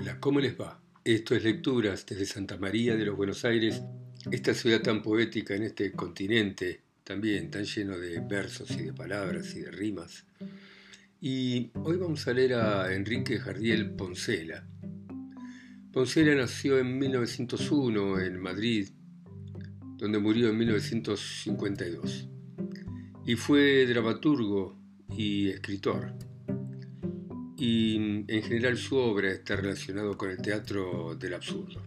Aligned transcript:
Hola, 0.00 0.18
¿cómo 0.18 0.40
les 0.40 0.58
va? 0.58 0.80
Esto 1.04 1.34
es 1.34 1.44
Lecturas 1.44 2.06
desde 2.06 2.24
Santa 2.24 2.56
María 2.56 2.96
de 2.96 3.04
los 3.04 3.18
Buenos 3.18 3.44
Aires, 3.44 3.82
esta 4.30 4.54
ciudad 4.54 4.80
tan 4.80 5.02
poética 5.02 5.54
en 5.54 5.64
este 5.64 5.92
continente, 5.92 6.80
también 7.04 7.50
tan 7.50 7.64
lleno 7.64 7.98
de 7.98 8.18
versos 8.20 8.70
y 8.70 8.84
de 8.84 8.94
palabras 8.94 9.54
y 9.54 9.60
de 9.60 9.70
rimas. 9.70 10.24
Y 11.20 11.70
hoy 11.74 11.98
vamos 11.98 12.26
a 12.26 12.32
leer 12.32 12.54
a 12.54 12.94
Enrique 12.94 13.38
Jardiel 13.38 13.90
Poncela. 13.90 14.66
Poncela 15.92 16.34
nació 16.34 16.78
en 16.78 16.98
1901 16.98 18.20
en 18.20 18.40
Madrid, 18.40 18.88
donde 19.98 20.18
murió 20.18 20.48
en 20.48 20.56
1952, 20.56 22.26
y 23.26 23.34
fue 23.34 23.84
dramaturgo 23.84 24.80
y 25.14 25.50
escritor 25.50 26.14
y 27.60 27.96
en 28.26 28.42
general 28.42 28.78
su 28.78 28.96
obra 28.96 29.30
está 29.30 29.54
relacionado 29.54 30.16
con 30.16 30.30
el 30.30 30.38
teatro 30.38 31.14
del 31.14 31.34
absurdo. 31.34 31.82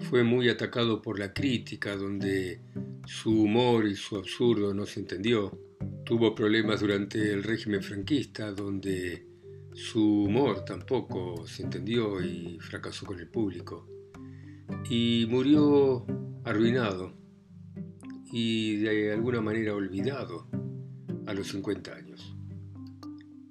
Fue 0.00 0.24
muy 0.24 0.48
atacado 0.48 1.00
por 1.00 1.20
la 1.20 1.32
crítica, 1.32 1.94
donde 1.94 2.60
su 3.06 3.42
humor 3.42 3.86
y 3.86 3.94
su 3.94 4.16
absurdo 4.16 4.74
no 4.74 4.86
se 4.86 4.98
entendió. 4.98 5.56
Tuvo 6.04 6.34
problemas 6.34 6.80
durante 6.80 7.32
el 7.32 7.44
régimen 7.44 7.80
franquista, 7.80 8.50
donde 8.50 9.24
su 9.72 10.24
humor 10.24 10.64
tampoco 10.64 11.46
se 11.46 11.62
entendió 11.62 12.20
y 12.20 12.58
fracasó 12.58 13.06
con 13.06 13.20
el 13.20 13.28
público. 13.28 13.86
Y 14.90 15.26
murió 15.30 16.06
arruinado 16.42 17.14
y 18.32 18.78
de 18.78 19.12
alguna 19.12 19.40
manera 19.42 19.74
olvidado 19.74 20.48
a 21.26 21.34
los 21.34 21.46
50 21.46 21.94
años. 21.94 22.37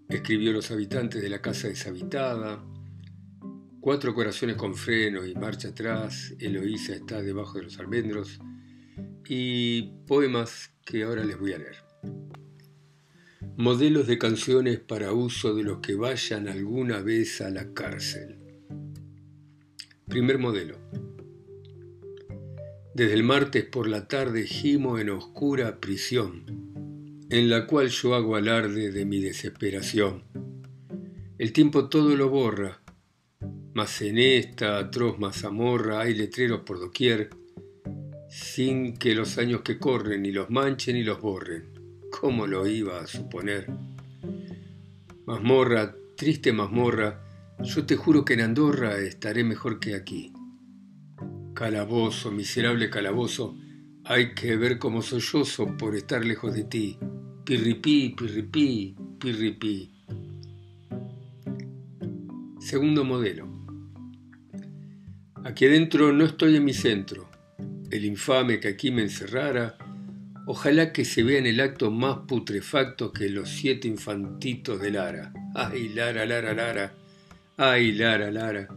Escribió 0.10 0.54
Los 0.54 0.72
habitantes 0.72 1.22
de 1.22 1.30
la 1.30 1.42
casa 1.42 1.68
deshabitada, 1.68 2.64
Cuatro 3.88 4.14
corazones 4.14 4.58
con 4.58 4.76
freno 4.76 5.26
y 5.26 5.34
marcha 5.34 5.70
atrás, 5.70 6.34
Eloísa 6.40 6.94
está 6.94 7.22
debajo 7.22 7.58
de 7.58 7.64
los 7.64 7.80
almendros 7.80 8.38
y 9.26 9.84
poemas 10.06 10.74
que 10.86 11.04
ahora 11.04 11.24
les 11.24 11.40
voy 11.40 11.54
a 11.54 11.60
leer. 11.60 11.78
Modelos 13.56 14.06
de 14.08 14.18
canciones 14.18 14.80
para 14.80 15.14
uso 15.14 15.56
de 15.56 15.64
los 15.64 15.80
que 15.80 15.96
vayan 15.96 16.50
alguna 16.50 17.02
vez 17.02 17.40
a 17.40 17.50
la 17.50 17.74
cárcel. 17.74 18.38
Primer 20.08 20.38
modelo. 20.38 20.78
Desde 22.94 23.14
el 23.14 23.24
martes 23.24 23.64
por 23.64 23.88
la 23.88 24.10
tarde 24.10 24.46
gimo 24.48 25.00
en 25.00 25.12
oscura 25.12 25.80
prisión 25.80 26.67
en 27.30 27.50
la 27.50 27.68
cual 27.68 27.90
yo 27.90 28.16
hago 28.16 28.36
alarde 28.36 28.92
de 28.92 29.06
mi 29.06 29.20
desesperación. 29.20 30.24
El 31.38 31.52
tiempo 31.52 31.90
todo 31.90 32.16
lo 32.16 32.30
borra, 32.30 32.82
mas 33.74 34.02
en 34.02 34.18
esta 34.18 34.78
atroz 34.80 35.20
mazamorra 35.20 36.00
hay 36.00 36.16
letreros 36.16 36.62
por 36.62 36.80
doquier, 36.80 37.30
sin 38.30 38.98
que 38.98 39.14
los 39.14 39.38
años 39.38 39.62
que 39.62 39.78
corren 39.78 40.24
ni 40.24 40.32
los 40.32 40.50
manchen 40.50 40.96
ni 40.96 41.04
los 41.04 41.22
borren. 41.22 41.66
¿Cómo 42.10 42.48
lo 42.48 42.66
iba 42.66 43.02
a 43.02 43.08
suponer? 43.08 43.68
Mazmorra, 45.26 45.96
triste 46.16 46.54
mazmorra, 46.54 47.22
yo 47.60 47.86
te 47.86 47.98
juro 47.98 48.24
que 48.24 48.36
en 48.36 48.42
Andorra 48.42 48.98
estaré 49.00 49.44
mejor 49.44 49.80
que 49.80 49.96
aquí. 49.96 50.32
Calabozo, 51.54 52.32
miserable 52.32 52.90
calabozo, 52.90 53.58
hay 54.10 54.34
que 54.34 54.56
ver 54.56 54.80
cómo 54.80 55.02
sollozo 55.02 55.76
por 55.76 55.94
estar 55.94 56.24
lejos 56.26 56.54
de 56.54 56.64
ti. 56.64 56.98
Pirripí, 57.44 58.16
pirripí, 58.18 58.96
pirripí. 59.20 59.92
Segundo 62.60 63.04
modelo. 63.04 63.50
Aquí 65.44 65.66
adentro 65.66 66.14
no 66.14 66.24
estoy 66.24 66.56
en 66.56 66.64
mi 66.64 66.74
centro. 66.74 67.30
El 67.92 68.06
infame 68.06 68.62
que 68.62 68.70
aquí 68.70 68.92
me 68.92 69.02
encerrara, 69.02 69.78
ojalá 70.46 70.94
que 70.94 71.04
se 71.04 71.24
vea 71.24 71.40
en 71.40 71.46
el 71.46 71.60
acto 71.60 71.92
más 71.92 72.20
putrefacto 72.30 73.12
que 73.12 73.30
los 73.30 73.50
siete 73.50 73.90
infantitos 73.90 74.80
de 74.80 74.92
Lara. 74.92 75.34
Ay, 75.54 75.90
Lara, 75.90 76.26
Lara, 76.26 76.54
Lara. 76.54 76.94
Ay, 77.58 77.92
Lara, 77.92 78.32
Lara. 78.32 78.70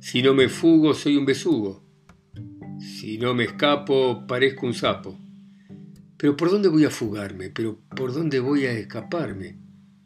Si 0.00 0.22
no 0.22 0.32
me 0.32 0.48
fugo, 0.48 0.94
soy 0.94 1.18
un 1.18 1.26
besugo. 1.26 1.89
Si 2.80 3.18
no 3.18 3.34
me 3.34 3.44
escapo, 3.44 4.26
parezco 4.26 4.66
un 4.66 4.72
sapo. 4.72 5.18
Pero 6.16 6.34
¿por 6.36 6.50
dónde 6.50 6.68
voy 6.68 6.86
a 6.86 6.90
fugarme? 6.90 7.50
¿Pero 7.50 7.78
por 7.94 8.14
dónde 8.14 8.40
voy 8.40 8.64
a 8.64 8.72
escaparme? 8.72 9.58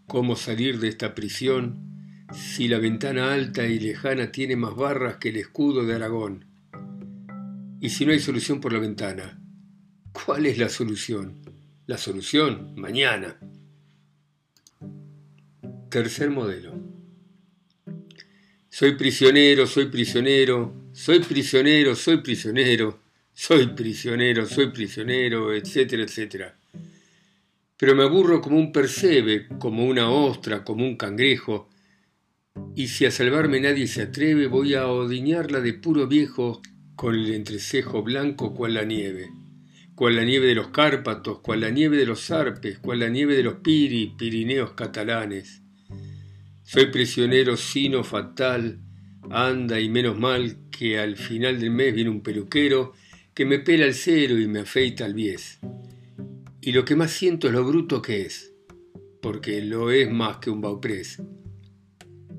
¿Cómo 0.09 0.35
salir 0.35 0.81
de 0.81 0.89
esta 0.89 1.15
prisión 1.15 2.27
si 2.33 2.67
la 2.67 2.79
ventana 2.79 3.33
alta 3.33 3.65
y 3.67 3.79
lejana 3.79 4.33
tiene 4.33 4.57
más 4.57 4.75
barras 4.75 5.19
que 5.19 5.29
el 5.29 5.37
escudo 5.37 5.85
de 5.85 5.95
Aragón? 5.95 6.47
Y 7.81 7.91
si 7.91 8.07
no 8.07 8.13
hay 8.13 8.19
solución 8.19 8.61
por 8.61 8.73
la 8.73 8.81
ventana, 8.81 9.41
¿cuál 10.13 10.47
es 10.47 10.59
la 10.59 10.69
solución? 10.69 11.43
La 11.87 11.97
solución, 11.97 12.75
mañana. 12.77 13.39
Tercer 15.91 16.31
modelo. 16.31 16.75
Soy 18.69 18.97
prisionero, 18.97 19.69
soy 19.69 19.87
prisionero, 19.87 20.84
soy 20.95 21.19
prisionero, 21.19 21.95
soy 21.95 22.23
prisionero 22.23 23.05
soy 23.35 23.67
prisionero, 23.67 24.47
soy 24.47 24.71
prisionero, 24.71 25.53
etcétera, 25.53 26.05
etcétera. 26.05 26.57
Pero 27.77 27.97
me 27.97 28.05
aburro 28.05 28.41
como 28.41 28.57
un 28.57 28.71
percebe, 28.71 29.49
como 29.59 29.85
una 29.85 30.09
ostra, 30.09 30.63
como 30.63 30.85
un 30.87 30.97
cangrejo, 30.97 31.69
y 32.77 32.87
si 32.87 33.05
a 33.05 33.11
salvarme 33.11 33.61
nadie 33.61 33.89
se 33.89 34.03
atreve, 34.03 34.47
voy 34.47 34.75
a 34.75 34.87
odiñarla 34.87 35.61
de 35.61 35.75
puro 35.75 36.07
viejo 36.07 36.63
con 36.95 37.17
el 37.17 37.35
entrecejo 37.35 38.05
blanco 38.05 38.55
cual 38.55 38.75
la 38.75 38.85
nieve, 38.85 39.29
cual 39.97 40.15
la 40.15 40.25
nieve 40.25 40.47
de 40.47 40.55
los 40.55 40.69
Cárpatos, 40.69 41.41
cual 41.41 41.63
la 41.63 41.71
nieve 41.71 41.97
de 41.97 42.07
los 42.07 42.31
Arpes, 42.31 42.79
cual 42.79 43.01
la 43.01 43.09
nieve 43.09 43.37
de 43.37 43.43
los 43.43 43.55
Piri, 43.55 44.15
Pirineos 44.17 44.73
catalanes. 44.75 45.61
Soy 46.63 46.87
prisionero 46.87 47.57
sino 47.57 48.05
fatal, 48.05 48.79
anda 49.35 49.81
y 49.81 49.89
menos 49.89 50.17
mal 50.17 50.57
que 50.71 51.01
al 51.01 51.17
final 51.17 51.59
del 51.59 51.73
mes 51.73 51.93
viene 51.93 52.09
un 52.09 52.21
peluquero 52.21 52.93
que 53.35 53.45
me 53.45 53.59
pela 53.59 53.85
el 53.85 53.95
cero 53.95 54.39
y 54.39 54.47
me 54.47 54.61
afeita 54.61 55.05
el 55.05 55.15
bies. 55.15 55.59
Y 56.61 56.71
lo 56.71 56.85
que 56.85 56.95
más 56.95 57.11
siento 57.11 57.49
es 57.49 57.53
lo 57.53 57.65
bruto 57.65 58.01
que 58.01 58.23
es, 58.23 58.55
porque 59.21 59.61
lo 59.61 59.91
es 59.91 60.09
más 60.09 60.37
que 60.37 60.51
un 60.51 60.61
bauprés. 60.61 61.21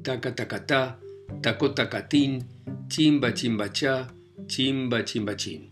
Taca 0.04 0.36
tacatá, 0.36 1.02
taco 1.42 1.74
tacatín, 1.74 2.46
chimba 2.88 3.34
chimbachá, 3.34 4.14
chimba 4.46 5.04
chimbachín. 5.04 5.70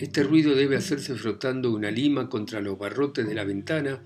Este 0.00 0.24
ruido 0.24 0.56
debe 0.56 0.76
hacerse 0.76 1.14
frotando 1.14 1.70
una 1.70 1.92
lima 1.92 2.28
contra 2.28 2.60
los 2.60 2.76
barrotes 2.76 3.24
de 3.24 3.34
la 3.36 3.44
ventana 3.44 4.02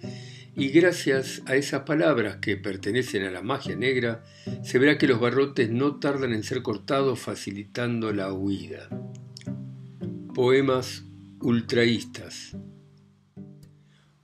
y 0.58 0.70
gracias 0.70 1.42
a 1.44 1.54
esas 1.54 1.82
palabras 1.82 2.36
que 2.36 2.56
pertenecen 2.56 3.24
a 3.24 3.30
la 3.30 3.42
magia 3.42 3.76
negra, 3.76 4.24
se 4.64 4.78
verá 4.78 4.96
que 4.96 5.06
los 5.06 5.20
barrotes 5.20 5.68
no 5.68 5.96
tardan 6.00 6.32
en 6.32 6.42
ser 6.42 6.62
cortados 6.62 7.20
facilitando 7.20 8.10
la 8.14 8.32
huida. 8.32 8.88
Poemas 10.34 11.04
ultraístas. 11.40 12.56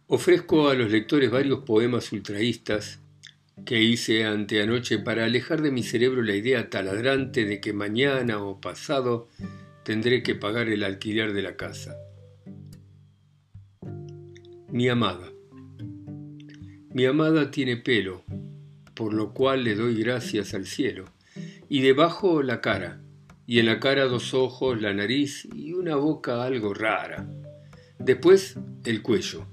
Ofrezco 0.06 0.70
a 0.70 0.74
los 0.74 0.90
lectores 0.90 1.30
varios 1.30 1.64
poemas 1.64 2.10
ultraístas 2.12 3.00
que 3.66 3.82
hice 3.82 4.24
anteanoche 4.24 4.98
para 4.98 5.26
alejar 5.26 5.60
de 5.60 5.70
mi 5.70 5.82
cerebro 5.82 6.22
la 6.22 6.34
idea 6.34 6.70
taladrante 6.70 7.44
de 7.44 7.60
que 7.60 7.74
mañana 7.74 8.42
o 8.42 8.58
pasado 8.58 9.28
tendré 9.84 10.22
que 10.22 10.34
pagar 10.34 10.68
el 10.68 10.82
alquiler 10.82 11.34
de 11.34 11.42
la 11.42 11.56
casa. 11.56 11.94
Mi 14.68 14.88
amada. 14.88 15.31
Mi 16.94 17.06
amada 17.06 17.50
tiene 17.50 17.78
pelo, 17.78 18.22
por 18.94 19.14
lo 19.14 19.32
cual 19.32 19.64
le 19.64 19.74
doy 19.74 19.94
gracias 20.02 20.52
al 20.52 20.66
cielo, 20.66 21.06
y 21.70 21.80
debajo 21.80 22.42
la 22.42 22.60
cara, 22.60 23.00
y 23.46 23.60
en 23.60 23.66
la 23.66 23.80
cara 23.80 24.04
dos 24.04 24.34
ojos, 24.34 24.78
la 24.80 24.92
nariz 24.92 25.48
y 25.54 25.72
una 25.72 25.96
boca 25.96 26.44
algo 26.44 26.74
rara. 26.74 27.26
Después 27.98 28.58
el 28.84 29.00
cuello, 29.00 29.46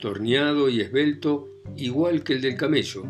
torneado 0.00 0.70
y 0.70 0.80
esbelto, 0.80 1.48
igual 1.76 2.22
que 2.22 2.32
el 2.32 2.40
del 2.40 2.56
camello, 2.56 3.04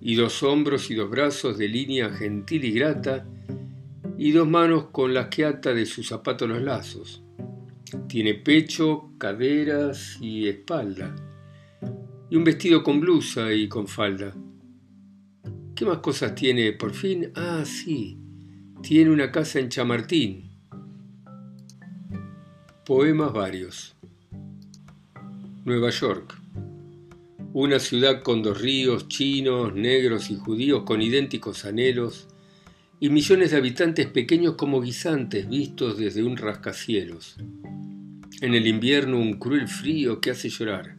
y 0.00 0.14
dos 0.14 0.42
hombros 0.42 0.90
y 0.90 0.94
dos 0.94 1.10
brazos 1.10 1.58
de 1.58 1.68
línea 1.68 2.08
gentil 2.08 2.64
y 2.64 2.70
grata, 2.72 3.26
y 4.16 4.30
dos 4.30 4.48
manos 4.48 4.86
con 4.86 5.12
las 5.12 5.26
que 5.26 5.44
ata 5.44 5.74
de 5.74 5.84
sus 5.84 6.08
zapatos 6.08 6.48
los 6.48 6.62
lazos. 6.62 7.22
Tiene 8.08 8.32
pecho, 8.32 9.10
caderas 9.18 10.16
y 10.20 10.48
espalda, 10.48 11.14
y 12.30 12.36
un 12.36 12.44
vestido 12.44 12.82
con 12.82 13.00
blusa 13.00 13.52
y 13.52 13.68
con 13.68 13.86
falda. 13.86 14.34
¿Qué 15.74 15.84
más 15.84 15.98
cosas 15.98 16.34
tiene 16.34 16.72
por 16.72 16.92
fin? 16.92 17.30
Ah, 17.34 17.64
sí, 17.64 18.18
tiene 18.82 19.10
una 19.10 19.30
casa 19.30 19.58
en 19.58 19.68
Chamartín. 19.68 20.50
Poemas 22.84 23.32
varios. 23.32 23.96
Nueva 25.64 25.90
York. 25.90 26.40
Una 27.52 27.78
ciudad 27.78 28.22
con 28.22 28.42
dos 28.42 28.60
ríos, 28.60 29.08
chinos, 29.08 29.74
negros 29.74 30.30
y 30.30 30.36
judíos 30.36 30.84
con 30.84 31.02
idénticos 31.02 31.64
anhelos, 31.64 32.28
y 32.98 33.10
millones 33.10 33.50
de 33.50 33.58
habitantes 33.58 34.06
pequeños 34.06 34.54
como 34.54 34.80
guisantes 34.80 35.48
vistos 35.48 35.98
desde 35.98 36.22
un 36.22 36.36
rascacielos. 36.36 37.36
En 38.40 38.54
el 38.54 38.66
invierno 38.66 39.18
un 39.18 39.38
cruel 39.38 39.68
frío 39.68 40.20
que 40.20 40.30
hace 40.30 40.48
llorar. 40.48 40.95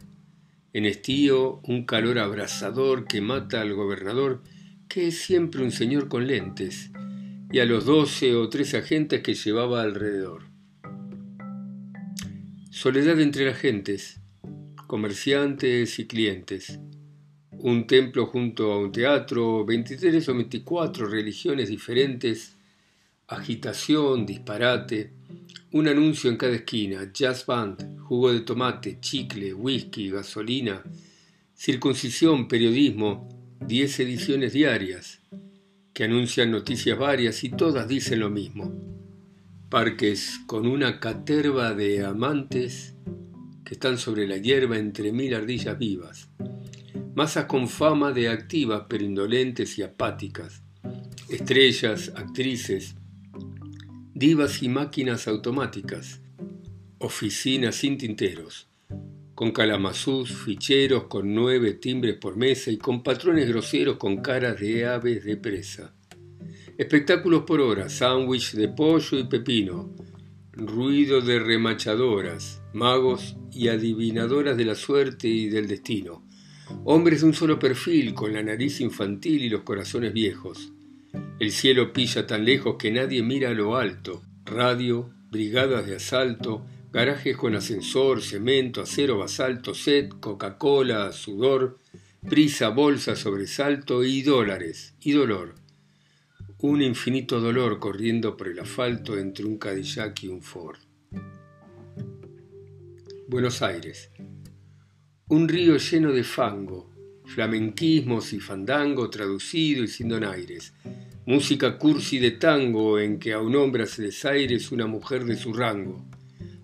En 0.72 0.84
estío 0.84 1.60
un 1.64 1.84
calor 1.86 2.18
abrasador 2.18 3.06
que 3.06 3.20
mata 3.20 3.62
al 3.62 3.72
gobernador, 3.72 4.42
que 4.86 5.08
es 5.08 5.18
siempre 5.18 5.62
un 5.62 5.72
señor 5.72 6.08
con 6.08 6.26
lentes, 6.26 6.90
y 7.50 7.60
a 7.60 7.64
los 7.64 7.86
doce 7.86 8.34
o 8.34 8.48
trece 8.50 8.76
agentes 8.76 9.22
que 9.22 9.34
llevaba 9.34 9.82
alrededor. 9.82 10.42
Soledad 12.70 13.18
entre 13.20 13.46
las 13.46 13.58
gentes, 13.58 14.20
comerciantes 14.86 15.98
y 15.98 16.06
clientes. 16.06 16.78
Un 17.50 17.86
templo 17.86 18.26
junto 18.26 18.72
a 18.72 18.78
un 18.78 18.92
teatro, 18.92 19.64
23 19.64 20.28
o 20.28 20.34
24 20.34 21.06
religiones 21.06 21.70
diferentes, 21.70 22.56
agitación, 23.26 24.26
disparate, 24.26 25.12
un 25.72 25.88
anuncio 25.88 26.30
en 26.30 26.36
cada 26.36 26.54
esquina, 26.54 27.10
jazz 27.12 27.44
band, 27.44 27.98
jugo 28.00 28.32
de 28.32 28.40
tomate, 28.40 28.98
chicle, 29.00 29.52
whisky, 29.52 30.10
gasolina, 30.10 30.82
circuncisión, 31.54 32.48
periodismo, 32.48 33.28
10 33.66 34.00
ediciones 34.00 34.52
diarias, 34.52 35.20
que 35.92 36.04
anuncian 36.04 36.50
noticias 36.50 36.98
varias 36.98 37.44
y 37.44 37.50
todas 37.50 37.88
dicen 37.88 38.20
lo 38.20 38.30
mismo. 38.30 38.72
Parques 39.68 40.40
con 40.46 40.66
una 40.66 41.00
caterva 41.00 41.74
de 41.74 42.04
amantes 42.04 42.94
que 43.64 43.74
están 43.74 43.98
sobre 43.98 44.26
la 44.26 44.38
hierba 44.38 44.78
entre 44.78 45.12
mil 45.12 45.34
ardillas 45.34 45.78
vivas. 45.78 46.30
Masas 47.14 47.44
con 47.44 47.68
fama 47.68 48.12
de 48.12 48.30
activas 48.30 48.84
pero 48.88 49.04
indolentes 49.04 49.76
y 49.76 49.82
apáticas. 49.82 50.62
Estrellas, 51.28 52.12
actrices, 52.16 52.94
divas 54.18 54.64
y 54.64 54.68
máquinas 54.68 55.28
automáticas. 55.28 56.20
Oficinas 56.98 57.76
sin 57.76 57.96
tinteros 57.96 58.68
con 59.36 59.52
calamazús, 59.52 60.32
ficheros 60.32 61.04
con 61.04 61.32
nueve 61.32 61.74
timbres 61.74 62.16
por 62.16 62.36
mesa 62.36 62.72
y 62.72 62.76
con 62.76 63.04
patrones 63.04 63.48
groseros 63.48 63.96
con 63.96 64.16
caras 64.16 64.58
de 64.58 64.84
aves 64.84 65.22
de 65.24 65.36
presa. 65.36 65.94
Espectáculos 66.76 67.44
por 67.44 67.60
hora, 67.60 67.88
sándwich 67.88 68.54
de 68.54 68.66
pollo 68.66 69.16
y 69.16 69.28
pepino, 69.28 69.94
ruido 70.50 71.20
de 71.20 71.38
remachadoras, 71.38 72.60
magos 72.72 73.36
y 73.52 73.68
adivinadoras 73.68 74.56
de 74.56 74.64
la 74.64 74.74
suerte 74.74 75.28
y 75.28 75.48
del 75.48 75.68
destino. 75.68 76.26
Hombres 76.82 77.20
de 77.20 77.28
un 77.28 77.34
solo 77.34 77.60
perfil, 77.60 78.14
con 78.14 78.32
la 78.32 78.42
nariz 78.42 78.80
infantil 78.80 79.44
y 79.44 79.50
los 79.50 79.62
corazones 79.62 80.12
viejos. 80.12 80.72
El 81.38 81.52
cielo 81.52 81.92
pilla 81.92 82.26
tan 82.26 82.44
lejos 82.44 82.76
que 82.78 82.90
nadie 82.90 83.22
mira 83.22 83.50
a 83.50 83.54
lo 83.54 83.76
alto. 83.76 84.22
Radio, 84.44 85.10
brigadas 85.30 85.86
de 85.86 85.96
asalto, 85.96 86.66
garajes 86.92 87.36
con 87.36 87.54
ascensor, 87.54 88.22
cemento, 88.22 88.80
acero, 88.80 89.18
basalto, 89.18 89.74
set, 89.74 90.18
Coca-Cola, 90.20 91.12
sudor, 91.12 91.78
prisa, 92.28 92.70
bolsa, 92.70 93.14
sobresalto 93.14 94.02
y 94.02 94.22
dólares, 94.22 94.94
y 95.00 95.12
dolor. 95.12 95.54
Un 96.60 96.82
infinito 96.82 97.40
dolor 97.40 97.78
corriendo 97.78 98.36
por 98.36 98.48
el 98.48 98.58
asfalto 98.58 99.16
entre 99.16 99.44
un 99.44 99.58
Cadillac 99.58 100.22
y 100.24 100.28
un 100.28 100.42
Ford. 100.42 100.78
Buenos 103.28 103.62
Aires. 103.62 104.10
Un 105.28 105.48
río 105.48 105.76
lleno 105.76 106.12
de 106.12 106.24
fango, 106.24 106.90
flamenquismos 107.26 108.32
y 108.32 108.40
fandango 108.40 109.08
traducido 109.10 109.84
y 109.84 109.88
sin 109.88 110.08
donaires. 110.08 110.72
Música 111.28 111.76
cursi 111.76 112.18
de 112.18 112.30
tango 112.30 112.98
en 112.98 113.18
que 113.18 113.34
a 113.34 113.38
un 113.38 113.54
hombre 113.54 113.82
hace 113.82 114.00
desaires 114.00 114.72
una 114.72 114.86
mujer 114.86 115.26
de 115.26 115.36
su 115.36 115.52
rango 115.52 116.06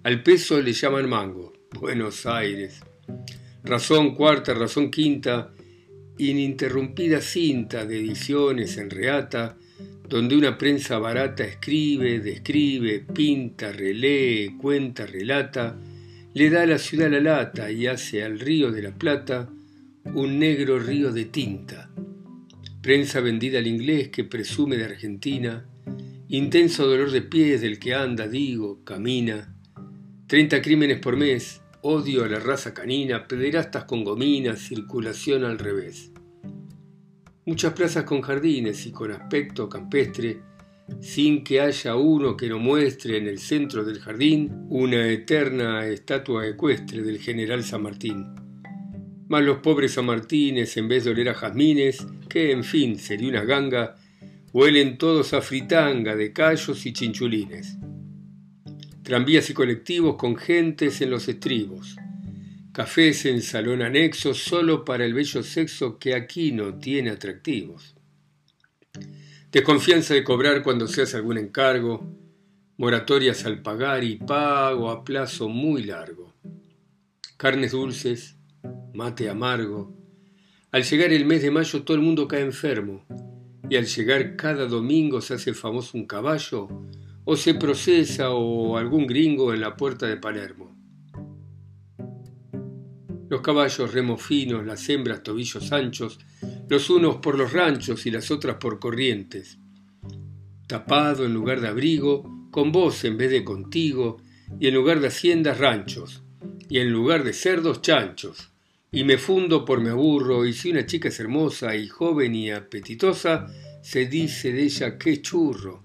al 0.04 0.22
peso 0.22 0.58
le 0.62 0.72
llaman 0.72 1.06
mango. 1.06 1.52
Buenos 1.70 2.24
Aires. 2.24 2.80
Razón 3.62 4.14
cuarta, 4.14 4.54
razón 4.54 4.90
quinta, 4.90 5.52
ininterrumpida 6.16 7.20
cinta 7.20 7.84
de 7.84 7.98
ediciones 7.98 8.78
en 8.78 8.88
reata, 8.88 9.58
donde 10.08 10.34
una 10.34 10.56
prensa 10.56 10.98
barata 10.98 11.44
escribe, 11.44 12.20
describe, 12.20 13.00
pinta, 13.00 13.70
relee, 13.70 14.56
cuenta, 14.56 15.04
relata, 15.04 15.78
le 16.32 16.48
da 16.48 16.62
a 16.62 16.66
la 16.66 16.78
ciudad 16.78 17.10
la 17.10 17.20
lata 17.20 17.70
y 17.70 17.86
hace 17.86 18.24
al 18.24 18.40
río 18.40 18.72
de 18.72 18.80
la 18.80 18.92
Plata 18.92 19.46
un 20.14 20.38
negro 20.38 20.78
río 20.78 21.12
de 21.12 21.26
tinta. 21.26 21.90
Prensa 22.84 23.20
vendida 23.20 23.60
al 23.60 23.66
inglés 23.66 24.10
que 24.10 24.24
presume 24.24 24.76
de 24.76 24.84
Argentina, 24.84 25.66
intenso 26.28 26.86
dolor 26.86 27.12
de 27.12 27.22
pies 27.22 27.62
del 27.62 27.78
que 27.78 27.94
anda, 27.94 28.28
digo, 28.28 28.84
camina, 28.84 29.56
30 30.26 30.60
crímenes 30.60 30.98
por 30.98 31.16
mes, 31.16 31.62
odio 31.80 32.24
a 32.24 32.28
la 32.28 32.40
raza 32.40 32.74
canina, 32.74 33.26
pederastas 33.26 33.84
con 33.84 34.04
gominas, 34.04 34.58
circulación 34.58 35.44
al 35.44 35.58
revés. 35.58 36.12
Muchas 37.46 37.72
plazas 37.72 38.04
con 38.04 38.20
jardines 38.20 38.84
y 38.84 38.92
con 38.92 39.12
aspecto 39.12 39.66
campestre, 39.66 40.42
sin 41.00 41.42
que 41.42 41.62
haya 41.62 41.96
uno 41.96 42.36
que 42.36 42.50
no 42.50 42.58
muestre 42.58 43.16
en 43.16 43.28
el 43.28 43.38
centro 43.38 43.82
del 43.82 43.98
jardín 43.98 44.66
una 44.68 45.08
eterna 45.08 45.86
estatua 45.86 46.46
ecuestre 46.46 47.00
del 47.00 47.18
general 47.18 47.64
San 47.64 47.82
Martín. 47.82 48.43
Más 49.34 49.42
los 49.42 49.58
pobres 49.58 50.00
Martínez, 50.00 50.76
en 50.76 50.86
vez 50.86 51.02
de 51.02 51.10
oler 51.10 51.28
a 51.30 51.34
jazmines, 51.34 52.06
que 52.28 52.52
en 52.52 52.62
fin 52.62 53.00
sería 53.00 53.30
una 53.30 53.42
ganga, 53.42 53.96
huelen 54.52 54.96
todos 54.96 55.34
a 55.34 55.40
fritanga 55.40 56.14
de 56.14 56.32
callos 56.32 56.86
y 56.86 56.92
chinchulines 56.92 57.76
tranvías 59.02 59.50
y 59.50 59.54
colectivos 59.54 60.14
con 60.14 60.36
gentes 60.36 61.00
en 61.00 61.10
los 61.10 61.26
estribos, 61.26 61.96
cafés 62.70 63.26
en 63.26 63.42
salón 63.42 63.82
anexo 63.82 64.34
solo 64.34 64.84
para 64.84 65.04
el 65.04 65.14
bello 65.14 65.42
sexo 65.42 65.98
que 65.98 66.14
aquí 66.14 66.52
no 66.52 66.78
tiene 66.78 67.10
atractivos. 67.10 67.96
Desconfianza 69.50 70.14
de 70.14 70.22
cobrar 70.22 70.62
cuando 70.62 70.86
se 70.86 71.02
hace 71.02 71.16
algún 71.16 71.38
encargo, 71.38 72.08
moratorias 72.76 73.44
al 73.46 73.62
pagar 73.62 74.04
y 74.04 74.14
pago 74.14 74.92
a 74.92 75.02
plazo 75.02 75.48
muy 75.48 75.82
largo. 75.82 76.32
Carnes 77.36 77.72
dulces, 77.72 78.36
mate 78.94 79.28
amargo. 79.28 79.92
Al 80.70 80.84
llegar 80.84 81.12
el 81.12 81.26
mes 81.26 81.42
de 81.42 81.50
mayo 81.50 81.82
todo 81.82 81.96
el 81.96 82.02
mundo 82.02 82.26
cae 82.28 82.42
enfermo 82.42 83.04
y 83.68 83.76
al 83.76 83.86
llegar 83.86 84.36
cada 84.36 84.66
domingo 84.66 85.20
se 85.20 85.34
hace 85.34 85.52
famoso 85.52 85.98
un 85.98 86.06
caballo 86.06 86.68
o 87.24 87.36
se 87.36 87.54
procesa 87.54 88.30
o 88.30 88.76
algún 88.76 89.06
gringo 89.06 89.52
en 89.52 89.60
la 89.60 89.76
puerta 89.76 90.06
de 90.06 90.16
Palermo. 90.16 90.76
Los 93.28 93.40
caballos 93.40 93.92
remos 93.92 94.22
finos, 94.22 94.64
las 94.64 94.88
hembras 94.88 95.22
tobillos 95.22 95.72
anchos, 95.72 96.20
los 96.68 96.88
unos 96.88 97.16
por 97.16 97.36
los 97.36 97.52
ranchos 97.52 98.06
y 98.06 98.10
las 98.10 98.30
otras 98.30 98.56
por 98.56 98.78
corrientes. 98.78 99.58
Tapado 100.68 101.24
en 101.24 101.34
lugar 101.34 101.60
de 101.60 101.68
abrigo, 101.68 102.48
con 102.52 102.70
vos 102.70 103.04
en 103.04 103.16
vez 103.16 103.30
de 103.30 103.42
contigo, 103.42 104.18
y 104.60 104.68
en 104.68 104.74
lugar 104.74 105.00
de 105.00 105.08
haciendas 105.08 105.58
ranchos, 105.58 106.22
y 106.68 106.78
en 106.78 106.92
lugar 106.92 107.24
de 107.24 107.32
cerdos 107.32 107.82
chanchos. 107.82 108.53
Y 108.94 109.04
me 109.04 109.18
fundo 109.18 109.64
por 109.64 109.80
me 109.80 109.90
aburro, 109.90 110.46
y 110.46 110.52
si 110.52 110.70
una 110.70 110.86
chica 110.86 111.08
es 111.08 111.18
hermosa 111.20 111.74
y 111.74 111.88
joven 111.88 112.34
y 112.34 112.50
apetitosa, 112.50 113.46
se 113.82 114.06
dice 114.06 114.52
de 114.52 114.62
ella 114.62 114.96
qué 114.96 115.20
churro 115.20 115.84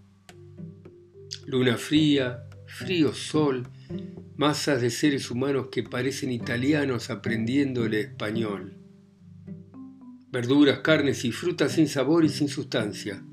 luna 1.50 1.78
fría, 1.78 2.44
frío 2.68 3.12
sol, 3.12 3.68
masas 4.36 4.82
de 4.82 4.92
seres 4.92 5.32
humanos 5.32 5.70
que 5.72 5.82
parecen 5.82 6.32
italianos 6.32 7.10
aprendiendo 7.10 7.86
el 7.86 7.96
español. 7.96 8.76
Verduras, 10.32 10.82
carnes 10.82 11.26
y 11.26 11.32
frutas 11.32 11.72
sin 11.72 11.88
sabor 11.88 12.24
y 12.24 12.30
sin 12.30 12.50
sustancia. 12.50 13.24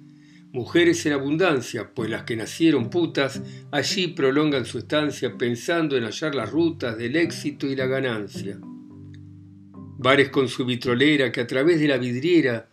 Mujeres 0.50 1.04
en 1.04 1.12
abundancia, 1.12 1.92
pues 1.94 2.08
las 2.08 2.22
que 2.22 2.36
nacieron 2.36 2.88
putas 2.88 3.42
allí 3.70 4.08
prolongan 4.08 4.64
su 4.64 4.78
estancia 4.78 5.36
pensando 5.36 5.98
en 5.98 6.04
hallar 6.04 6.34
las 6.34 6.50
rutas 6.50 6.96
del 6.96 7.16
éxito 7.16 7.66
y 7.66 7.76
la 7.76 7.84
ganancia. 7.84 8.58
Bares 9.98 10.28
con 10.28 10.48
su 10.48 10.64
vitrolera 10.64 11.32
que 11.32 11.40
a 11.40 11.46
través 11.46 11.80
de 11.80 11.88
la 11.88 11.96
vidriera 11.96 12.68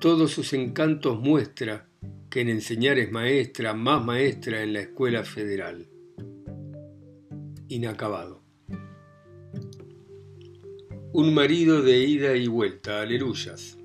todos 0.00 0.32
sus 0.32 0.52
encantos 0.52 1.18
muestra, 1.18 1.88
que 2.30 2.40
en 2.40 2.48
enseñar 2.50 2.98
es 2.98 3.10
maestra, 3.10 3.74
más 3.74 4.04
maestra 4.04 4.62
en 4.62 4.74
la 4.74 4.80
escuela 4.80 5.24
federal. 5.24 5.86
Inacabado. 7.68 8.42
Un 11.12 11.32
marido 11.32 11.82
de 11.82 12.00
ida 12.00 12.36
y 12.36 12.48
vuelta, 12.48 13.00
aleluyas. 13.00 13.78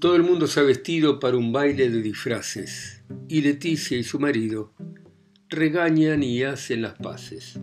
Todo 0.00 0.16
el 0.16 0.24
mundo 0.24 0.48
se 0.48 0.58
ha 0.58 0.64
vestido 0.64 1.20
para 1.20 1.36
un 1.36 1.52
baile 1.52 1.88
de 1.88 2.02
disfraces, 2.02 3.04
y 3.28 3.40
Leticia 3.40 3.96
y 3.96 4.02
su 4.02 4.18
marido 4.18 4.72
regañan 5.48 6.22
y 6.22 6.42
hacen 6.42 6.82
las 6.82 6.94
paces. 6.94 7.60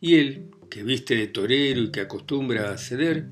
Y 0.00 0.16
él, 0.16 0.50
que 0.68 0.82
viste 0.82 1.14
de 1.16 1.26
torero 1.28 1.80
y 1.80 1.90
que 1.90 2.00
acostumbra 2.00 2.72
a 2.72 2.78
ceder, 2.78 3.28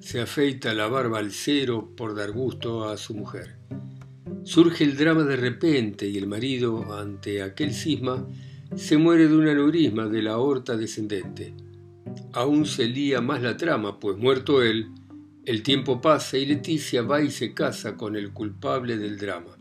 se 0.00 0.20
afeita 0.20 0.74
la 0.74 0.86
barba 0.88 1.18
al 1.18 1.32
cero 1.32 1.92
por 1.96 2.14
dar 2.14 2.32
gusto 2.32 2.88
a 2.88 2.96
su 2.96 3.14
mujer. 3.14 3.56
Surge 4.44 4.84
el 4.84 4.96
drama 4.96 5.24
de 5.24 5.36
repente 5.36 6.08
y 6.08 6.16
el 6.16 6.26
marido, 6.26 6.94
ante 6.94 7.42
aquel 7.42 7.72
cisma, 7.72 8.26
se 8.74 8.96
muere 8.96 9.28
de 9.28 9.36
un 9.36 9.48
aneurisma 9.48 10.06
de 10.06 10.22
la 10.22 10.32
aorta 10.32 10.76
descendente. 10.76 11.54
Aún 12.32 12.66
se 12.66 12.86
lía 12.86 13.20
más 13.20 13.42
la 13.42 13.56
trama, 13.56 13.98
pues 13.98 14.16
muerto 14.16 14.62
él, 14.62 14.88
el 15.44 15.62
tiempo 15.62 16.00
pasa 16.00 16.38
y 16.38 16.46
Leticia 16.46 17.02
va 17.02 17.22
y 17.22 17.30
se 17.30 17.54
casa 17.54 17.96
con 17.96 18.14
el 18.14 18.32
culpable 18.32 18.96
del 18.96 19.18
drama. 19.18 19.59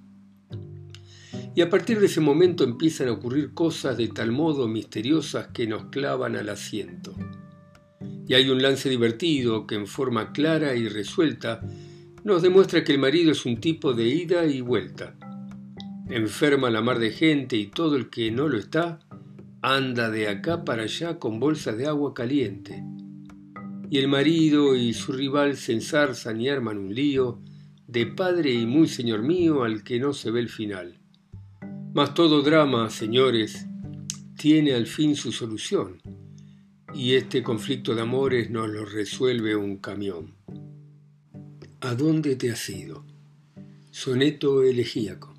Y 1.59 1.61
a 1.61 1.69
partir 1.69 1.99
de 1.99 2.05
ese 2.05 2.21
momento 2.21 2.63
empiezan 2.63 3.09
a 3.09 3.11
ocurrir 3.11 3.53
cosas 3.53 3.97
de 3.97 4.07
tal 4.07 4.31
modo 4.31 4.69
misteriosas 4.69 5.47
que 5.47 5.67
nos 5.67 5.87
clavan 5.87 6.37
al 6.37 6.47
asiento. 6.47 7.13
Y 8.25 8.33
hay 8.33 8.49
un 8.49 8.61
lance 8.61 8.87
divertido 8.87 9.67
que 9.67 9.75
en 9.75 9.85
forma 9.85 10.31
clara 10.31 10.73
y 10.75 10.87
resuelta 10.87 11.59
nos 12.23 12.43
demuestra 12.43 12.85
que 12.85 12.93
el 12.93 12.99
marido 12.99 13.33
es 13.33 13.45
un 13.45 13.59
tipo 13.59 13.93
de 13.93 14.07
ida 14.07 14.45
y 14.45 14.61
vuelta. 14.61 15.17
Enferma 16.07 16.69
la 16.69 16.79
mar 16.79 16.97
de 16.97 17.11
gente 17.11 17.57
y 17.57 17.65
todo 17.65 17.97
el 17.97 18.09
que 18.09 18.31
no 18.31 18.47
lo 18.47 18.57
está 18.57 19.01
anda 19.61 20.09
de 20.09 20.29
acá 20.29 20.63
para 20.63 20.83
allá 20.83 21.19
con 21.19 21.41
bolsas 21.41 21.75
de 21.75 21.87
agua 21.87 22.13
caliente. 22.13 22.85
Y 23.89 23.97
el 23.97 24.07
marido 24.07 24.77
y 24.77 24.93
su 24.93 25.11
rival 25.11 25.57
se 25.57 25.73
ensarzan 25.73 26.39
y 26.39 26.47
arman 26.47 26.77
un 26.77 26.95
lío 26.95 27.41
de 27.85 28.05
padre 28.05 28.53
y 28.53 28.65
muy 28.65 28.87
señor 28.87 29.23
mío 29.23 29.63
al 29.65 29.83
que 29.83 29.99
no 29.99 30.13
se 30.13 30.31
ve 30.31 30.39
el 30.39 30.47
final. 30.47 30.98
Mas 31.93 32.13
todo 32.13 32.41
drama, 32.43 32.89
señores, 32.89 33.65
tiene 34.37 34.73
al 34.73 34.85
fin 34.85 35.15
su 35.15 35.31
solución, 35.31 36.01
y 36.93 37.15
este 37.15 37.41
conflicto 37.41 37.95
de 37.95 38.01
amores 38.01 38.51
nos 38.51 38.69
lo 38.69 38.85
resuelve 38.85 39.55
un 39.55 39.77
camión. 39.77 40.35
¿A 41.81 41.95
dónde 41.95 42.35
te 42.35 42.51
has 42.51 42.69
ido? 42.69 43.03
Soneto 43.89 44.63
elegíaco. 44.63 45.33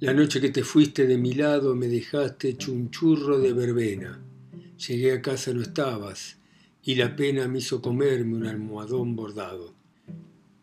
La 0.00 0.12
noche 0.12 0.40
que 0.40 0.50
te 0.50 0.62
fuiste 0.62 1.06
de 1.06 1.16
mi 1.16 1.32
lado 1.32 1.74
me 1.74 1.88
dejaste 1.88 2.56
chunchurro 2.56 3.38
de 3.38 3.52
verbena. 3.52 4.22
Llegué 4.86 5.12
a 5.12 5.22
casa 5.22 5.52
no 5.52 5.62
estabas 5.62 6.38
y 6.82 6.94
la 6.94 7.16
pena 7.16 7.48
me 7.48 7.58
hizo 7.58 7.80
comerme 7.80 8.36
un 8.36 8.46
almohadón 8.46 9.16
bordado. 9.16 9.74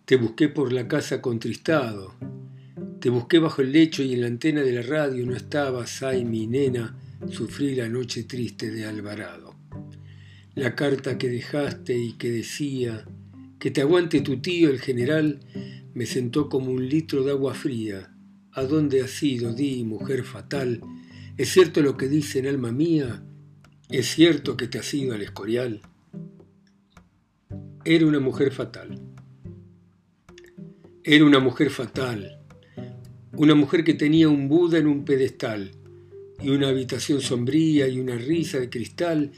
Te 0.05 0.17
busqué 0.17 0.49
por 0.49 0.71
la 0.71 0.87
casa 0.87 1.21
contristado. 1.21 2.13
Te 3.05 3.11
busqué 3.11 3.37
bajo 3.37 3.61
el 3.61 3.71
lecho 3.71 4.01
y 4.01 4.15
en 4.15 4.21
la 4.21 4.25
antena 4.25 4.63
de 4.63 4.71
la 4.71 4.81
radio 4.81 5.27
no 5.27 5.35
estabas, 5.35 6.01
ay 6.01 6.25
mi 6.25 6.47
nena, 6.47 6.97
sufrí 7.29 7.75
la 7.75 7.87
noche 7.87 8.23
triste 8.23 8.71
de 8.71 8.87
Alvarado. 8.87 9.53
La 10.55 10.73
carta 10.73 11.15
que 11.15 11.29
dejaste 11.29 11.95
y 11.95 12.13
que 12.13 12.31
decía 12.31 13.05
que 13.59 13.69
te 13.69 13.81
aguante 13.81 14.21
tu 14.21 14.41
tío, 14.41 14.71
el 14.71 14.79
general, 14.79 15.39
me 15.93 16.07
sentó 16.07 16.49
como 16.49 16.71
un 16.71 16.89
litro 16.89 17.23
de 17.23 17.29
agua 17.29 17.53
fría. 17.53 18.11
¿A 18.53 18.63
dónde 18.63 19.03
has 19.03 19.21
ido, 19.21 19.53
di, 19.53 19.83
mujer 19.83 20.23
fatal? 20.23 20.81
¿Es 21.37 21.49
cierto 21.49 21.83
lo 21.83 21.97
que 21.97 22.07
dicen, 22.07 22.47
alma 22.47 22.71
mía? 22.71 23.23
¿Es 23.87 24.07
cierto 24.07 24.57
que 24.57 24.65
te 24.65 24.79
has 24.79 24.91
ido 24.95 25.13
al 25.13 25.21
escorial? 25.21 25.83
Era 27.83 28.07
una 28.07 28.19
mujer 28.19 28.51
fatal. 28.51 28.99
Era 31.03 31.23
una 31.23 31.37
mujer 31.37 31.69
fatal. 31.69 32.34
Una 33.37 33.53
mujer 33.53 33.83
que 33.83 33.93
tenía 33.93 34.29
un 34.29 34.47
Buda 34.47 34.77
en 34.77 34.87
un 34.87 35.03
pedestal 35.03 35.71
y 36.41 36.51
una 36.51 36.69
habitación 36.69 37.19
sombría 37.19 37.85
y 37.85 37.99
una 37.99 38.15
risa 38.15 38.59
de 38.59 38.69
cristal 38.69 39.33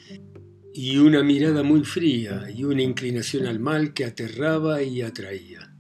y 0.72 0.98
una 0.98 1.24
mirada 1.24 1.64
muy 1.64 1.84
fría 1.84 2.48
y 2.56 2.64
una 2.64 2.84
inclinación 2.84 3.48
al 3.48 3.60
mal 3.60 3.96
que 3.96 4.06
aterraba 4.06 4.84
y 4.84 5.02
atraía. 5.02 5.74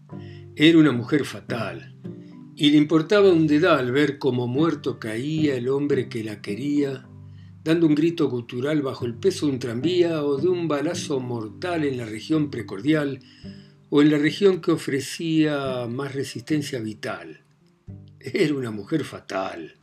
Era 0.55 0.79
una 0.79 0.91
mujer 0.91 1.25
fatal, 1.25 1.95
y 2.55 2.71
le 2.71 2.77
importaba 2.77 3.31
un 3.31 3.45
dedal 3.45 3.91
ver 3.91 4.17
cómo 4.17 4.47
muerto 4.47 4.97
caía 4.97 5.55
el 5.55 5.69
hombre 5.69 6.09
que 6.09 6.23
la 6.23 6.41
quería, 6.41 7.07
dando 7.63 7.85
un 7.85 7.93
grito 7.93 8.27
gutural 8.31 8.81
bajo 8.81 9.05
el 9.05 9.13
peso 9.13 9.45
de 9.45 9.51
un 9.51 9.59
tranvía 9.59 10.23
o 10.23 10.37
de 10.37 10.47
un 10.47 10.67
balazo 10.67 11.19
mortal 11.19 11.83
en 11.83 11.97
la 11.97 12.05
región 12.05 12.49
precordial 12.49 13.19
o 13.91 14.01
en 14.01 14.09
la 14.09 14.17
región 14.17 14.59
que 14.59 14.71
ofrecía 14.71 15.85
más 15.87 16.15
resistencia 16.15 16.79
vital. 16.79 17.43
Era 18.19 18.53
una 18.53 18.71
mujer 18.71 19.03
fatal. 19.03 19.75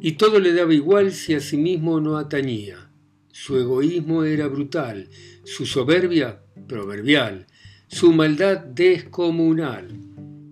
Y 0.00 0.12
todo 0.12 0.38
le 0.40 0.52
daba 0.52 0.74
igual 0.74 1.12
si 1.12 1.34
a 1.34 1.40
sí 1.40 1.56
mismo 1.56 2.00
no 2.00 2.16
atañía 2.16 2.92
su 3.32 3.56
egoísmo 3.56 4.24
era 4.24 4.46
brutal, 4.46 5.08
su 5.42 5.64
soberbia 5.64 6.42
proverbial, 6.68 7.46
su 7.88 8.12
maldad 8.12 8.58
descomunal. 8.58 9.88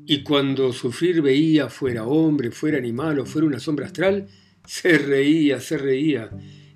Y 0.06 0.22
cuando 0.22 0.72
sufrir 0.72 1.22
veía, 1.22 1.68
fuera 1.68 2.06
hombre, 2.06 2.50
fuera 2.50 2.78
animal 2.78 3.20
o 3.20 3.26
fuera 3.26 3.46
una 3.46 3.60
sombra 3.60 3.86
astral, 3.86 4.28
se 4.66 4.98
reía, 4.98 5.60
se 5.60 5.76
reía, 5.76 6.30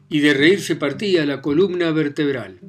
y 0.08 0.20
de 0.20 0.34
reír 0.34 0.60
se 0.60 0.76
partía 0.76 1.24
la 1.24 1.40
columna 1.40 1.90
vertebral. 1.90 2.60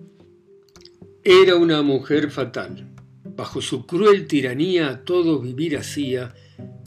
Era 1.23 1.55
una 1.55 1.81
mujer 1.81 2.31
fatal. 2.31 2.89
Bajo 3.35 3.61
su 3.61 3.85
cruel 3.85 4.27
tiranía 4.27 5.03
todo 5.03 5.41
vivir 5.41 5.77
hacía, 5.77 6.33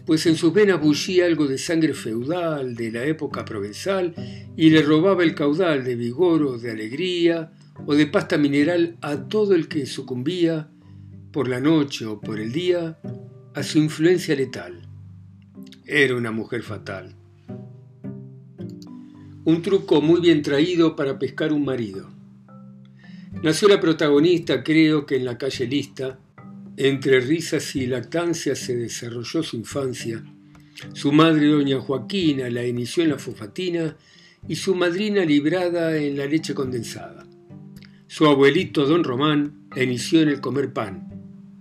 pues 0.08 0.24
en 0.24 0.36
sus 0.36 0.54
venas 0.54 0.80
bullía 0.80 1.26
algo 1.26 1.46
de 1.46 1.58
sangre 1.58 1.92
feudal 1.92 2.74
de 2.74 2.90
la 2.90 3.04
época 3.04 3.44
provenzal 3.44 4.14
y 4.56 4.70
le 4.70 4.80
robaba 4.80 5.22
el 5.22 5.34
caudal 5.34 5.84
de 5.84 5.96
vigor 5.96 6.44
o 6.44 6.56
de 6.56 6.70
alegría 6.70 7.52
o 7.84 7.94
de 7.94 8.06
pasta 8.06 8.38
mineral 8.38 8.96
a 9.02 9.28
todo 9.28 9.54
el 9.54 9.68
que 9.68 9.84
sucumbía, 9.84 10.70
por 11.30 11.46
la 11.46 11.60
noche 11.60 12.06
o 12.06 12.22
por 12.22 12.40
el 12.40 12.52
día, 12.52 12.98
a 13.54 13.62
su 13.62 13.76
influencia 13.76 14.34
letal. 14.34 14.88
Era 15.84 16.16
una 16.16 16.30
mujer 16.30 16.62
fatal. 16.62 17.14
Un 19.44 19.60
truco 19.60 20.00
muy 20.00 20.22
bien 20.22 20.40
traído 20.40 20.96
para 20.96 21.18
pescar 21.18 21.52
un 21.52 21.66
marido. 21.66 22.08
Nació 23.42 23.68
la 23.68 23.78
protagonista, 23.78 24.64
creo 24.64 25.04
que 25.04 25.16
en 25.16 25.26
la 25.26 25.36
calle 25.36 25.66
Lista, 25.66 26.18
entre 26.80 27.18
risas 27.18 27.74
y 27.74 27.88
lactancias 27.88 28.60
se 28.60 28.76
desarrolló 28.76 29.42
su 29.42 29.56
infancia. 29.56 30.22
Su 30.92 31.10
madre, 31.10 31.48
doña 31.48 31.80
Joaquina, 31.80 32.48
la 32.50 32.64
inició 32.64 33.02
en 33.02 33.10
la 33.10 33.18
fofatina 33.18 33.96
y 34.46 34.54
su 34.54 34.76
madrina 34.76 35.24
librada 35.24 35.96
en 35.96 36.16
la 36.16 36.26
leche 36.26 36.54
condensada. 36.54 37.26
Su 38.06 38.26
abuelito, 38.26 38.86
don 38.86 39.02
Román, 39.02 39.66
la 39.74 39.82
inició 39.82 40.22
en 40.22 40.28
el 40.28 40.40
comer 40.40 40.72
pan 40.72 41.08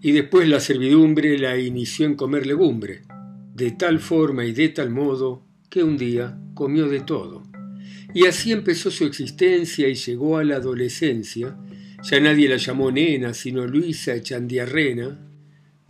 y 0.03 0.11
después 0.11 0.47
la 0.47 0.59
servidumbre 0.59 1.39
la 1.39 1.57
inició 1.57 2.05
en 2.05 2.13
comer 2.13 2.45
legumbre, 2.45 3.01
de 3.55 3.71
tal 3.71 3.99
forma 3.99 4.45
y 4.45 4.51
de 4.51 4.69
tal 4.69 4.91
modo 4.91 5.47
que 5.71 5.83
un 5.83 5.97
día 5.97 6.39
comió 6.53 6.87
de 6.87 6.99
todo. 6.99 7.41
Y 8.13 8.27
así 8.27 8.51
empezó 8.51 8.91
su 8.91 9.05
existencia 9.05 9.87
y 9.89 9.95
llegó 9.95 10.37
a 10.37 10.43
la 10.43 10.57
adolescencia, 10.57 11.57
ya 12.09 12.21
nadie 12.21 12.47
la 12.47 12.55
llamó 12.55 12.89
nena, 12.89 13.33
sino 13.33 13.67
Luisa 13.67 14.15
Echandiarrena, 14.15 15.19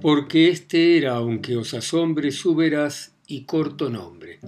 porque 0.02 0.50
este 0.50 0.98
era, 0.98 1.16
aunque 1.16 1.56
os 1.56 1.76
asombre, 1.76 2.32
su 2.32 2.56
veraz 2.56 3.14
y 3.28 3.44
corto 3.44 3.90
nombre. 3.92 4.40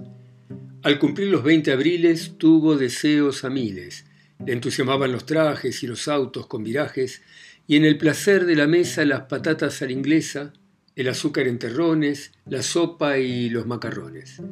Al 0.82 0.98
cumplir 0.98 1.28
los 1.28 1.44
veinte 1.44 1.70
abriles 1.70 2.38
tuvo 2.38 2.76
deseos 2.76 3.44
a 3.44 3.50
miles. 3.50 4.04
Le 4.44 4.52
entusiasmaban 4.52 5.12
los 5.12 5.26
trajes 5.26 5.82
y 5.84 5.86
los 5.86 6.08
autos 6.08 6.46
con 6.48 6.64
virajes, 6.64 7.22
y 7.68 7.76
en 7.76 7.84
el 7.84 7.98
placer 7.98 8.46
de 8.46 8.56
la 8.56 8.66
mesa 8.66 9.04
las 9.04 9.22
patatas 9.22 9.80
a 9.80 9.86
la 9.86 9.92
inglesa, 9.92 10.52
el 10.96 11.08
azúcar 11.08 11.46
en 11.46 11.60
terrones, 11.60 12.32
la 12.46 12.62
sopa 12.62 13.18
y 13.18 13.48
los 13.48 13.66
macarrones. 13.66 14.42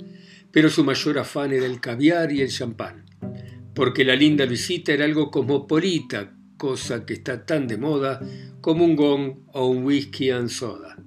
Pero 0.52 0.70
su 0.70 0.84
mayor 0.84 1.18
afán 1.18 1.52
era 1.52 1.66
el 1.66 1.80
caviar 1.80 2.30
y 2.30 2.42
el 2.42 2.48
champán, 2.48 3.06
porque 3.74 4.04
la 4.04 4.14
linda 4.14 4.46
Luisita 4.46 4.92
era 4.92 5.04
algo 5.04 5.32
cosmopolita, 5.32 6.37
cosa 6.58 7.06
que 7.06 7.14
está 7.14 7.46
tan 7.46 7.66
de 7.66 7.78
moda 7.78 8.20
como 8.60 8.84
un 8.84 8.96
gong 8.96 9.36
o 9.54 9.68
un 9.68 9.84
whisky 9.84 10.30
and 10.30 10.50
soda. 10.50 10.98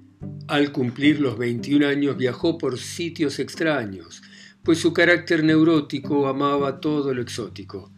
Al 0.48 0.72
cumplir 0.72 1.20
los 1.20 1.38
21 1.38 1.86
años 1.86 2.16
viajó 2.16 2.58
por 2.58 2.78
sitios 2.78 3.38
extraños, 3.38 4.22
pues 4.64 4.78
su 4.78 4.92
carácter 4.92 5.44
neurótico 5.44 6.26
amaba 6.26 6.80
todo 6.80 7.14
lo 7.14 7.22
exótico. 7.22 7.92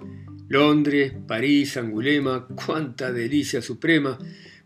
Londres, 0.49 1.13
París, 1.27 1.77
Angulema, 1.77 2.47
cuánta 2.47 3.13
delicia 3.13 3.63
suprema. 3.63 4.19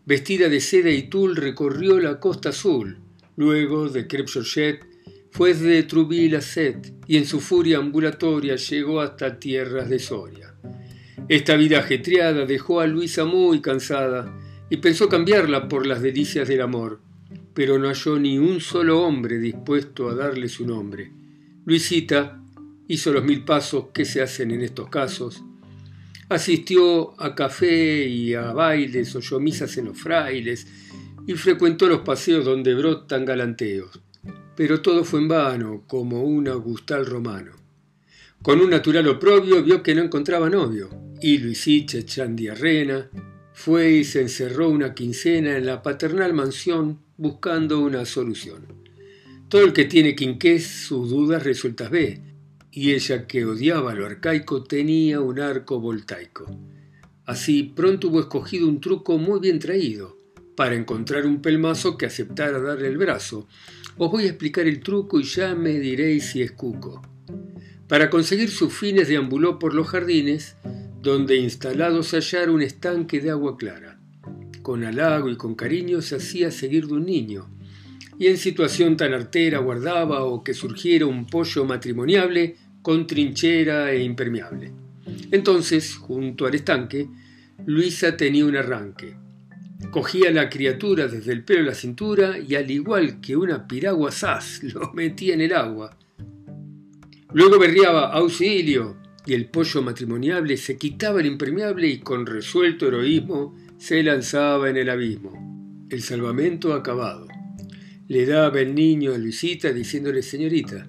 Vestida 0.05 0.49
de 0.49 0.59
seda 0.59 0.89
y 0.89 1.03
tul 1.03 1.35
recorrió 1.35 1.99
la 1.99 2.19
costa 2.19 2.49
azul. 2.49 2.99
Luego 3.37 3.89
de 3.89 4.07
Crêpe 4.07 4.31
Georgette 4.31 4.85
fue 5.31 5.53
de 5.53 5.83
Trouville 5.83 6.37
a 6.37 6.41
Set 6.41 6.93
y 7.07 7.17
en 7.17 7.25
su 7.25 7.39
furia 7.39 7.77
ambulatoria 7.77 8.55
llegó 8.55 8.99
hasta 8.99 9.39
tierras 9.39 9.89
de 9.89 9.99
Soria. 9.99 10.48
Esta 11.29 11.55
vida 11.55 11.77
ajetreada 11.77 12.47
dejó 12.47 12.79
a 12.79 12.87
Luisa 12.87 13.23
muy 13.23 13.61
cansada 13.61 14.35
y 14.67 14.77
pensó 14.77 15.07
cambiarla 15.07 15.69
por 15.69 15.85
las 15.85 16.01
delicias 16.01 16.47
del 16.47 16.61
amor, 16.61 17.01
pero 17.53 17.77
no 17.77 17.87
halló 17.87 18.17
ni 18.17 18.39
un 18.39 18.59
solo 18.59 19.03
hombre 19.03 19.37
dispuesto 19.37 20.09
a 20.09 20.15
darle 20.15 20.49
su 20.49 20.65
nombre. 20.65 21.11
Luisita 21.65 22.41
hizo 22.87 23.13
los 23.13 23.23
mil 23.23 23.45
pasos 23.45 23.89
que 23.93 24.05
se 24.05 24.23
hacen 24.23 24.49
en 24.49 24.63
estos 24.63 24.89
casos, 24.89 25.43
asistió 26.29 27.13
a 27.21 27.35
café 27.35 28.07
y 28.07 28.33
a 28.33 28.51
bailes, 28.51 29.15
oyó 29.15 29.39
misas 29.39 29.77
en 29.77 29.85
los 29.85 29.99
frailes, 29.99 30.65
y 31.27 31.33
frecuentó 31.33 31.87
los 31.87 31.99
paseos 31.99 32.43
donde 32.43 32.73
brotan 32.73 33.23
galanteos. 33.23 34.01
Pero 34.55 34.81
todo 34.81 35.03
fue 35.03 35.19
en 35.19 35.27
vano, 35.27 35.83
como 35.85 36.23
un 36.23 36.47
augustal 36.47 37.05
romano. 37.05 37.51
Con 38.41 38.61
un 38.61 38.71
natural 38.71 39.07
oprobio 39.07 39.61
vio 39.61 39.83
que 39.83 39.93
no 39.93 40.01
encontraba 40.01 40.49
novio, 40.49 40.89
y 41.21 41.37
Luisiche 41.37 42.05
Chandiarrena 42.05 43.09
fue 43.53 43.91
y 43.91 44.03
se 44.03 44.21
encerró 44.21 44.69
una 44.69 44.93
quincena 44.93 45.57
en 45.57 45.65
la 45.65 45.81
paternal 45.81 46.33
mansión 46.33 46.99
buscando 47.17 47.79
una 47.79 48.05
solución. 48.05 48.65
Todo 49.49 49.63
el 49.63 49.73
que 49.73 49.85
tiene 49.85 50.15
quinqués 50.15 50.65
sus 50.65 51.09
dudas 51.09 51.43
resueltas 51.43 51.89
ve, 51.89 52.21
y 52.71 52.91
ella 52.91 53.27
que 53.27 53.45
odiaba 53.45 53.93
lo 53.95 54.05
arcaico 54.05 54.63
tenía 54.63 55.19
un 55.19 55.39
arco 55.39 55.79
voltaico. 55.79 56.45
Así 57.25 57.63
pronto 57.63 58.07
hubo 58.07 58.21
escogido 58.21 58.67
un 58.67 58.79
truco 58.79 59.17
muy 59.17 59.39
bien 59.39 59.59
traído 59.59 60.17
para 60.55 60.75
encontrar 60.75 61.25
un 61.25 61.41
pelmazo 61.41 61.97
que 61.97 62.05
aceptara 62.05 62.59
darle 62.59 62.87
el 62.87 62.97
brazo. 62.97 63.47
Os 63.97 64.11
voy 64.11 64.23
a 64.23 64.29
explicar 64.29 64.67
el 64.67 64.79
truco 64.79 65.19
y 65.19 65.23
ya 65.23 65.55
me 65.55 65.79
diréis 65.79 66.25
si 66.31 66.41
es 66.41 66.51
cuco. 66.51 67.01
Para 67.87 68.09
conseguir 68.09 68.49
sus 68.49 68.73
fines 68.73 69.07
deambuló 69.07 69.57
por 69.57 69.73
los 69.73 69.87
jardines, 69.87 70.55
donde 71.01 71.37
instalados 71.37 72.13
hallar 72.13 72.49
un 72.49 72.61
estanque 72.61 73.21
de 73.21 73.29
agua 73.29 73.57
clara. 73.57 73.99
Con 74.61 74.83
halago 74.83 75.29
y 75.29 75.37
con 75.37 75.55
cariño 75.55 76.01
se 76.01 76.17
hacía 76.17 76.51
seguir 76.51 76.87
de 76.87 76.93
un 76.93 77.05
niño, 77.05 77.49
y 78.17 78.27
en 78.27 78.37
situación 78.37 78.97
tan 78.97 79.13
artera 79.13 79.59
guardaba 79.59 80.23
o 80.23 80.43
que 80.43 80.53
surgiera 80.53 81.05
un 81.05 81.25
pollo 81.25 81.63
matrimoniable 81.63 82.57
con 82.81 83.07
trinchera 83.07 83.91
e 83.93 84.03
impermeable. 84.03 84.73
Entonces, 85.31 85.95
junto 85.95 86.45
al 86.45 86.55
estanque, 86.55 87.07
Luisa 87.65 88.17
tenía 88.17 88.45
un 88.45 88.57
arranque. 88.57 89.15
Cogía 89.91 90.29
a 90.29 90.33
la 90.33 90.49
criatura 90.49 91.07
desde 91.07 91.31
el 91.31 91.45
pelo 91.45 91.61
a 91.61 91.67
la 91.67 91.73
cintura 91.75 92.37
y 92.37 92.55
al 92.55 92.69
igual 92.69 93.21
que 93.21 93.37
una 93.37 93.67
piragua 93.67 94.11
sas 94.11 94.61
lo 94.63 94.91
metía 94.93 95.33
en 95.33 95.41
el 95.41 95.53
agua. 95.53 95.97
Luego 97.31 97.57
berriaba 97.57 98.11
auxilio 98.11 98.97
y 99.25 99.33
el 99.33 99.45
pollo 99.45 99.81
matrimoniable 99.81 100.57
se 100.57 100.77
quitaba 100.77 101.19
el 101.19 101.27
impermeable 101.27 101.87
y 101.87 101.99
con 101.99 102.25
resuelto 102.25 102.87
heroísmo 102.87 103.55
se 103.77 104.03
lanzaba 104.03 104.69
en 104.69 104.77
el 104.77 104.89
abismo. 104.89 105.87
El 105.89 106.01
salvamento 106.01 106.73
acabado. 106.73 107.27
Le 108.07 108.25
daba 108.25 108.59
el 108.59 108.73
niño 108.73 109.13
a 109.13 109.17
Luisita 109.17 109.71
diciéndole 109.71 110.21
señorita, 110.21 110.87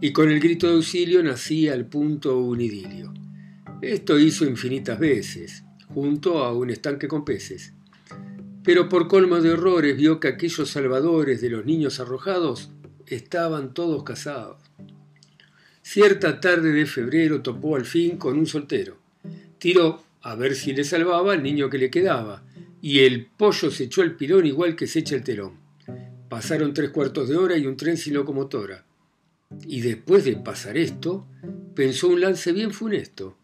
y 0.00 0.12
con 0.12 0.30
el 0.30 0.38
grito 0.40 0.68
de 0.68 0.74
auxilio 0.74 1.22
nacía 1.22 1.72
al 1.74 1.86
punto 1.86 2.38
un 2.38 2.60
idilio. 2.60 3.12
Esto 3.82 4.18
hizo 4.18 4.44
infinitas 4.44 4.98
veces, 4.98 5.64
junto 5.88 6.44
a 6.44 6.52
un 6.52 6.70
estanque 6.70 7.08
con 7.08 7.24
peces. 7.24 7.74
Pero 8.62 8.88
por 8.88 9.08
colmo 9.08 9.40
de 9.40 9.52
horrores 9.52 9.96
vio 9.96 10.20
que 10.20 10.28
aquellos 10.28 10.70
salvadores 10.70 11.40
de 11.40 11.50
los 11.50 11.64
niños 11.64 12.00
arrojados 12.00 12.70
estaban 13.06 13.72
todos 13.72 14.04
casados. 14.04 14.67
Cierta 15.90 16.38
tarde 16.38 16.70
de 16.72 16.84
febrero 16.84 17.40
topó 17.40 17.74
al 17.74 17.86
fin 17.86 18.18
con 18.18 18.38
un 18.38 18.46
soltero. 18.46 18.98
Tiró 19.56 20.04
a 20.20 20.34
ver 20.34 20.54
si 20.54 20.74
le 20.74 20.84
salvaba 20.84 21.32
al 21.32 21.42
niño 21.42 21.70
que 21.70 21.78
le 21.78 21.88
quedaba, 21.88 22.44
y 22.82 22.98
el 22.98 23.24
pollo 23.24 23.70
se 23.70 23.84
echó 23.84 24.02
el 24.02 24.14
pilón 24.14 24.44
igual 24.44 24.76
que 24.76 24.86
se 24.86 24.98
echa 24.98 25.16
el 25.16 25.24
telón. 25.24 25.54
Pasaron 26.28 26.74
tres 26.74 26.90
cuartos 26.90 27.30
de 27.30 27.38
hora 27.38 27.56
y 27.56 27.66
un 27.66 27.78
tren 27.78 27.96
sin 27.96 28.12
locomotora. 28.12 28.84
Y 29.66 29.80
después 29.80 30.26
de 30.26 30.36
pasar 30.36 30.76
esto, 30.76 31.26
pensó 31.74 32.08
un 32.08 32.20
lance 32.20 32.52
bien 32.52 32.70
funesto, 32.70 33.38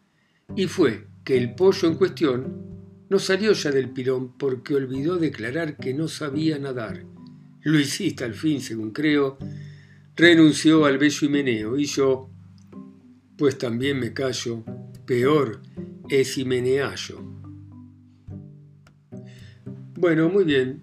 y 0.55 0.67
fue 0.67 1.07
que 1.25 1.39
el 1.39 1.55
pollo 1.55 1.89
en 1.89 1.95
cuestión 1.95 3.07
no 3.09 3.19
salió 3.21 3.55
ya 3.55 3.71
del 3.71 3.89
pilón 3.89 4.37
porque 4.37 4.75
olvidó 4.75 5.17
declarar 5.17 5.79
que 5.79 5.95
no 5.95 6.09
sabía 6.09 6.59
nadar. 6.59 7.07
Luisita, 7.63 8.27
al 8.27 8.35
fin, 8.35 8.61
según 8.61 8.91
creo, 8.91 9.39
renunció 10.15 10.85
al 10.85 10.99
bello 10.99 11.27
himeneo, 11.27 11.79
y 11.79 11.87
yo, 11.87 12.31
pues 13.37 13.59
también 13.59 13.99
me 13.99 14.13
callo, 14.13 14.65
peor 15.07 15.61
es 16.09 16.39
himeneallo. 16.39 17.21
Bueno, 19.97 20.29
muy 20.29 20.45
bien, 20.45 20.83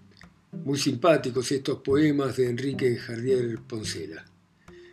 muy 0.63 0.77
simpáticos 0.77 1.51
estos 1.51 1.79
poemas 1.81 2.37
de 2.37 2.49
Enrique 2.49 2.95
Jardier 2.97 3.59
Poncela. 3.67 4.25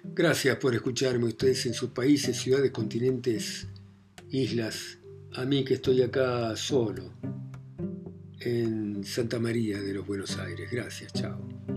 Gracias 0.05 0.57
por 0.57 0.75
escucharme 0.75 1.27
ustedes 1.27 1.67
en 1.67 1.75
sus 1.75 1.91
países, 1.91 2.37
ciudades, 2.37 2.71
continentes, 2.71 3.67
islas. 4.31 4.99
A 5.35 5.45
mí 5.45 5.65
que 5.65 5.75
estoy 5.75 6.03
acá 6.03 6.57
solo, 6.57 7.13
en 8.41 9.05
Santa 9.05 9.39
María 9.39 9.81
de 9.81 9.95
los 9.95 10.07
Buenos 10.07 10.39
Aires. 10.39 10.71
Gracias, 10.71 11.13
chao. 11.13 11.68